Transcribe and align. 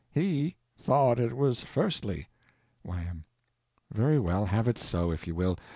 He 0.11 0.55
thought 0.79 1.19
it 1.19 1.37
was 1.37 1.61
firstly. 1.61 2.27
Y.M. 2.83 3.23
Very 3.91 4.17
well, 4.17 4.47
have 4.47 4.67
it 4.67 4.79
so, 4.79 5.11
if 5.11 5.27
you 5.27 5.35
will. 5.35 5.59